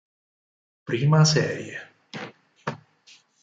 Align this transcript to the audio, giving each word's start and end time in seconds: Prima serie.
Prima 0.83 1.23
serie. 1.25 1.77